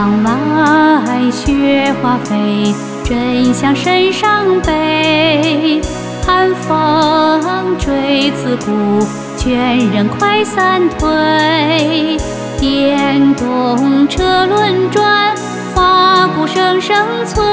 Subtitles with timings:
[0.00, 2.74] 窗外雪花飞，
[3.04, 5.82] 真像身上背。
[6.26, 9.06] 寒风吹刺骨，
[9.36, 12.16] 劝人快散退。
[12.58, 15.36] 电动车轮转，
[15.74, 16.96] 发鼓声声
[17.26, 17.44] 催。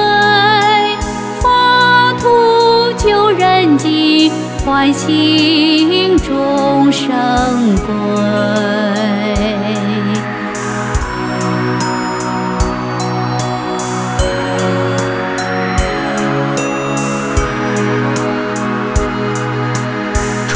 [1.41, 4.31] 发图旧人迹，
[4.66, 7.05] 唤醒终生
[7.85, 9.56] 归。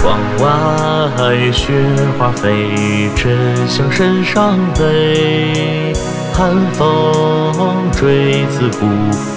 [0.01, 1.71] 窗外雪
[2.17, 3.37] 花飞，真
[3.67, 5.93] 像身上背。
[6.33, 7.53] 寒风
[7.91, 8.87] 吹刺骨，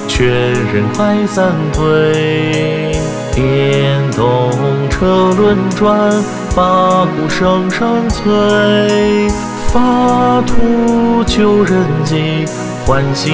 [0.09, 2.97] 劝人快散退。
[3.35, 4.51] 电动
[4.89, 6.11] 车轮转，
[6.49, 9.29] 发鼓声声催。
[9.67, 12.47] 发图旧人迹，
[12.87, 13.31] 唤醒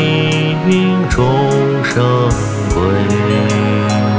[1.08, 1.24] 众
[1.84, 2.28] 生
[2.74, 4.09] 归。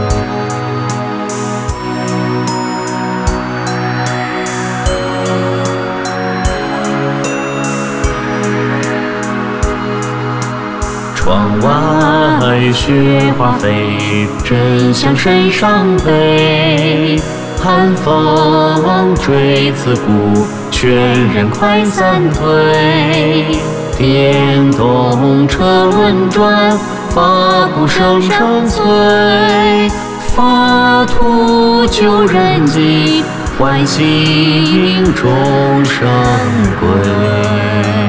[11.32, 17.18] 窗外雪花飞，真像身上背。
[17.58, 20.92] 寒风吹刺骨，劝
[21.34, 23.46] 人快散退。
[23.98, 26.78] 电动车轮转，
[27.12, 29.90] 发鼓声声催。
[30.36, 33.24] 发图旧人迹，
[33.58, 35.32] 唤醒终
[35.86, 36.06] 生
[36.78, 38.01] 归。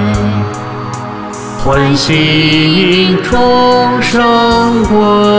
[1.73, 5.32] 唤醒众生归。